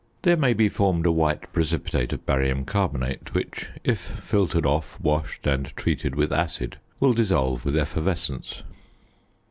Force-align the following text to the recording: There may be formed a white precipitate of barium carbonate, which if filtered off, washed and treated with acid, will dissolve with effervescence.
There 0.23 0.35
may 0.35 0.53
be 0.53 0.67
formed 0.67 1.05
a 1.05 1.11
white 1.11 1.53
precipitate 1.53 2.11
of 2.11 2.25
barium 2.25 2.65
carbonate, 2.65 3.35
which 3.35 3.67
if 3.83 3.99
filtered 3.99 4.65
off, 4.65 4.99
washed 4.99 5.45
and 5.45 5.67
treated 5.75 6.15
with 6.15 6.33
acid, 6.33 6.79
will 6.99 7.13
dissolve 7.13 7.65
with 7.65 7.77
effervescence. 7.77 8.63